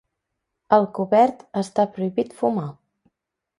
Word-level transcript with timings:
Al 0.77 0.87
cobert 0.99 1.45
està 1.63 1.87
prohibit 1.99 2.35
fumar. 2.43 2.67